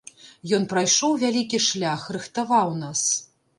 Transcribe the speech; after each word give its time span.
Ён 0.57 0.63
прайшоў 0.71 1.11
вялікі 1.25 1.61
шлях, 1.67 2.09
рыхтаваў 2.19 2.75
нас. 2.83 3.07